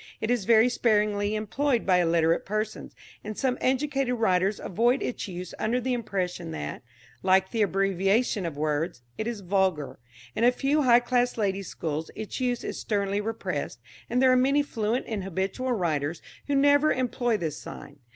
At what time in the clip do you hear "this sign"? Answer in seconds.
17.37-17.99